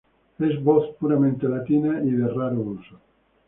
[0.39, 2.99] Es voz puramente Latina y de raro uso.